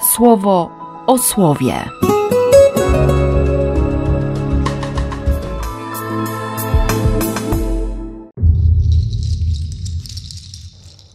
[0.00, 0.70] słowo
[1.06, 1.74] o słowie.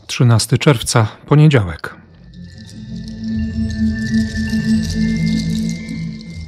[0.08, 1.96] Trzynasty czerwca, poniedziałek.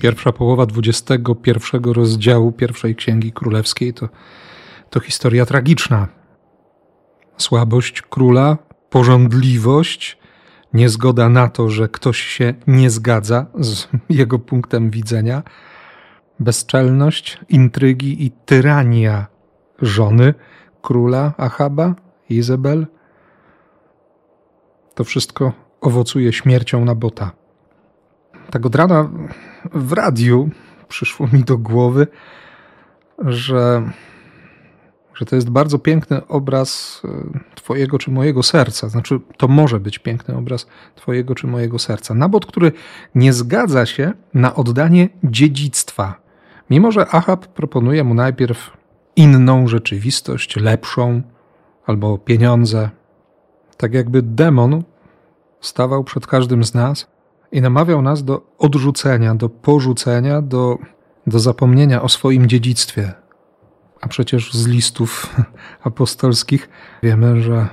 [0.02, 4.10] Pierwsza połowa dwudziestego pierwszego rozdziału pierwszej księgi królewskiej to,
[4.90, 6.08] to historia tragiczna.
[7.38, 8.58] Słabość króla,
[8.90, 10.17] porządliwość,
[10.74, 15.44] niezgoda na to, że ktoś się nie zgadza z jego punktem widzenia,
[16.40, 19.28] bezczelność, intrygi i tyrania
[19.82, 20.34] żony
[20.82, 21.96] króla Achaba,
[22.30, 22.88] Izabel.
[24.96, 27.32] To wszystko owocuje śmiercią Nabota.
[28.50, 29.10] Tak od rana
[29.74, 30.50] w radiu
[30.88, 32.08] przyszło mi do głowy,
[33.20, 33.92] że
[35.18, 38.90] że to jest bardzo piękny obraz e, Twojego czy mojego serca.
[38.90, 42.14] Znaczy, to może być piękny obraz Twojego czy mojego serca.
[42.14, 42.72] Nabot, który
[43.16, 46.16] nie zgadza się na oddanie dziedzictwa,
[46.70, 48.78] mimo że Ahab proponuje mu najpierw
[49.16, 51.22] inną rzeczywistość, lepszą
[51.86, 52.90] albo pieniądze.
[53.78, 54.84] Tak jakby demon
[55.62, 57.08] stawał przed każdym z nas
[57.52, 60.78] i namawiał nas do odrzucenia, do porzucenia, do,
[61.28, 63.14] do zapomnienia o swoim dziedzictwie,
[64.02, 65.36] a przecież z listów
[65.84, 66.70] apostolskich
[67.04, 67.68] wiemy, że,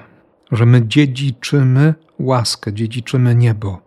[0.52, 3.82] że my dziedziczymy łaskę, dziedziczymy niebo.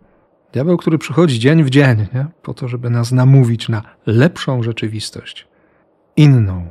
[0.52, 2.26] Diabeł, który przychodzi dzień w dzień, nie?
[2.42, 5.48] po to, żeby nas namówić na lepszą rzeczywistość,
[6.16, 6.68] inną,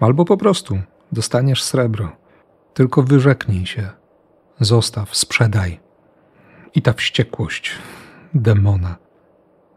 [0.00, 0.78] albo po prostu
[1.12, 2.16] dostaniesz srebro.
[2.74, 3.88] Tylko wyrzeknij się,
[4.60, 5.80] zostaw, sprzedaj.
[6.74, 7.72] I ta wściekłość
[8.34, 8.96] demona.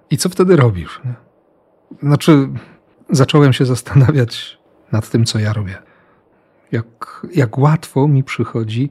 [0.09, 1.01] I co wtedy robisz?
[1.05, 1.13] Nie?
[2.03, 2.49] Znaczy,
[3.09, 4.59] zacząłem się zastanawiać,
[4.91, 5.77] nad tym, co ja robię.
[6.71, 8.89] Jak, jak łatwo mi przychodzi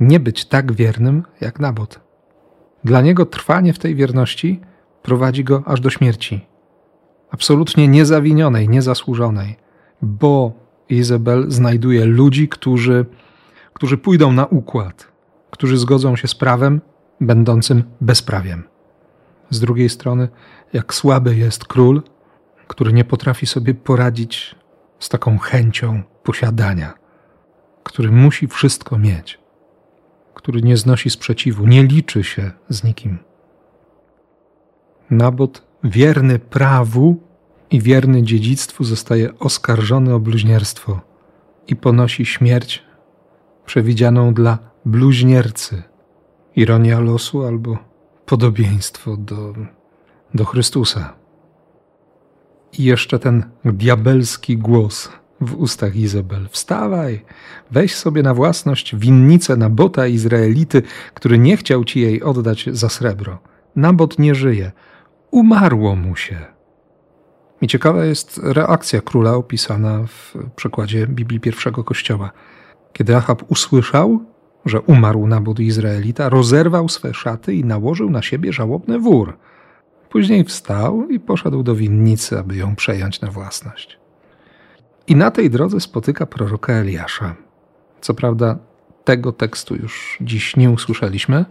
[0.00, 2.00] nie być tak wiernym jak Nabot.
[2.84, 4.60] Dla niego trwanie w tej wierności
[5.02, 6.46] prowadzi go aż do śmierci.
[7.30, 9.56] Absolutnie niezawinionej, niezasłużonej,
[10.02, 10.52] bo
[10.88, 13.06] Izabel znajduje ludzi, którzy,
[13.72, 15.12] którzy pójdą na układ,
[15.50, 16.80] którzy zgodzą się z prawem,
[17.20, 18.64] będącym bezprawiem.
[19.50, 20.28] Z drugiej strony,
[20.72, 22.02] jak słaby jest król,
[22.66, 24.54] który nie potrafi sobie poradzić
[25.02, 26.94] z taką chęcią posiadania,
[27.82, 29.38] który musi wszystko mieć,
[30.34, 33.18] który nie znosi sprzeciwu, nie liczy się z nikim.
[35.10, 37.20] Nabot, wierny prawu
[37.70, 41.00] i wierny dziedzictwu, zostaje oskarżony o bluźnierstwo
[41.66, 42.82] i ponosi śmierć
[43.66, 45.82] przewidzianą dla bluźniercy.
[46.56, 47.78] Ironia losu albo
[48.26, 49.54] podobieństwo do,
[50.34, 51.21] do Chrystusa.
[52.78, 55.08] I jeszcze ten diabelski głos
[55.40, 56.48] w ustach Izabel.
[56.50, 57.24] Wstawaj,
[57.70, 60.82] weź sobie na własność winnicę Nabota Izraelity,
[61.14, 63.38] który nie chciał ci jej oddać za srebro.
[63.76, 64.72] Nabot nie żyje.
[65.30, 66.36] Umarło mu się.
[67.60, 72.30] I ciekawa jest reakcja króla opisana w przekładzie Biblii pierwszego kościoła.
[72.92, 74.24] Kiedy Achab usłyszał,
[74.64, 79.32] że umarł Nabot Izraelita, rozerwał swe szaty i nałożył na siebie żałobny wór–
[80.12, 83.98] Później wstał i poszedł do winnicy, aby ją przejąć na własność.
[85.06, 87.34] I na tej drodze spotyka proroka Eliasza.
[88.00, 88.58] Co prawda,
[89.04, 91.44] tego tekstu już dziś nie usłyszeliśmy,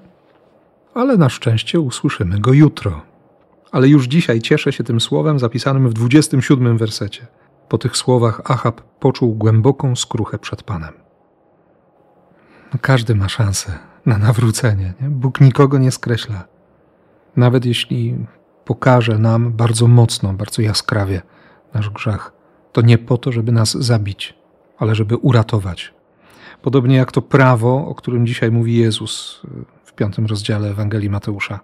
[0.93, 3.01] ale na szczęście usłyszymy go jutro.
[3.71, 7.27] Ale już dzisiaj cieszę się tym słowem zapisanym w 27 wersecie.
[7.69, 10.93] Po tych słowach Achab poczuł głęboką skruchę przed Panem.
[12.81, 14.93] Każdy ma szansę na nawrócenie.
[15.01, 15.09] Nie?
[15.09, 16.43] Bóg nikogo nie skreśla.
[17.35, 18.15] Nawet jeśli
[18.71, 21.21] pokaże nam bardzo mocno, bardzo jaskrawie
[21.73, 22.31] nasz grzech.
[22.71, 24.33] To nie po to, żeby nas zabić,
[24.77, 25.93] ale żeby uratować.
[26.61, 29.41] Podobnie jak to prawo, o którym dzisiaj mówi Jezus
[29.83, 31.59] w piątym rozdziale Ewangelii Mateusza.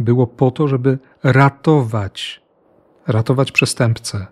[0.00, 2.42] Było po to, żeby ratować,
[3.06, 4.26] ratować przestępcę.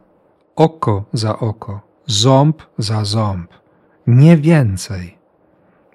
[0.56, 3.50] Oko za oko, ząb za ząb.
[4.06, 5.18] Nie więcej.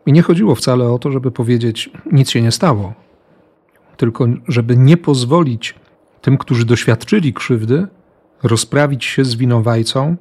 [0.05, 2.93] I nie chodziło wcale o to, żeby powiedzieć, nic się nie stało,
[3.97, 5.75] tylko żeby nie pozwolić
[6.21, 7.87] tym, którzy doświadczyli krzywdy,
[8.43, 10.15] rozprawić się z winowajcą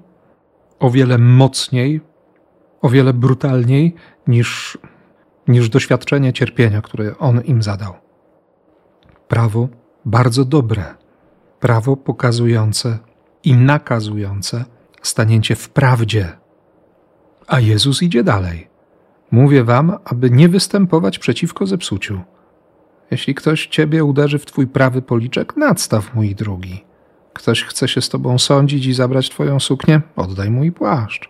[0.80, 2.00] o wiele mocniej,
[2.82, 3.94] o wiele brutalniej
[4.26, 4.78] niż,
[5.48, 7.94] niż doświadczenie cierpienia, które on im zadał.
[9.28, 9.68] Prawo
[10.04, 10.84] bardzo dobre,
[11.60, 12.98] prawo pokazujące
[13.44, 14.64] i nakazujące
[15.02, 16.32] stanięcie w prawdzie.
[17.46, 18.68] A Jezus idzie dalej.
[19.30, 22.20] Mówię wam, aby nie występować przeciwko zepsuciu.
[23.14, 26.84] Jeśli ktoś ciebie uderzy w twój prawy policzek, nadstaw mój drugi.
[27.32, 31.28] Ktoś chce się z tobą sądzić i zabrać twoją suknię, oddaj mój płaszcz.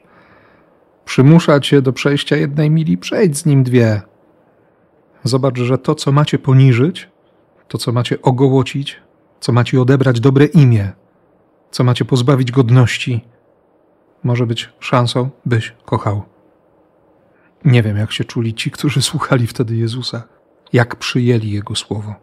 [1.05, 4.03] Przymusza cię do przejścia jednej mili, przejdź z nim dwie.
[5.25, 7.09] Zobacz, że to, co macie poniżyć,
[7.69, 9.01] to co macie ogołocić,
[9.41, 10.93] co macie odebrać dobre imię,
[11.71, 13.25] co macie pozbawić godności,
[14.23, 16.23] może być szansą, byś kochał.
[17.65, 20.34] Nie wiem, jak się czuli ci, którzy słuchali wtedy Jezusa,
[20.75, 22.15] jak przyjęli Jego słowo.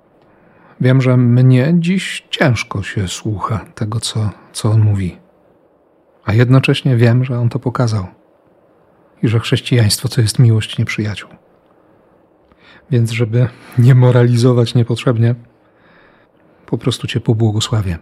[0.82, 5.18] Wiem, że mnie dziś ciężko się słucha tego, co, co On mówi,
[6.26, 8.08] a jednocześnie wiem, że On to pokazał
[9.24, 11.30] i że chrześcijaństwo to jest miłość nieprzyjaciół.
[12.90, 15.36] Więc, żeby nie moralizować niepotrzebnie,
[16.66, 17.98] po prostu Cię pobłogosławię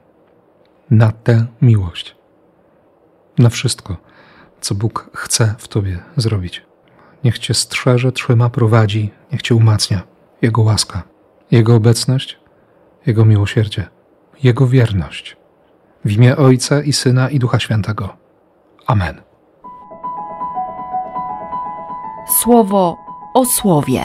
[0.90, 2.16] na tę miłość,
[3.38, 3.98] na wszystko,
[4.62, 6.66] co Bóg chce w Tobie zrobić.
[7.24, 11.04] Niech Cię strzeże, trzyma, prowadzi, niech Cię umacnia Jego łaska,
[11.52, 12.40] Jego obecność,
[13.06, 13.88] Jego miłosierdzie,
[14.44, 15.38] Jego wierność.
[16.06, 18.18] W imię Ojca i Syna i Ducha Świętego.
[18.88, 19.22] Amen.
[22.42, 22.98] Słowo
[23.34, 24.02] o słowie.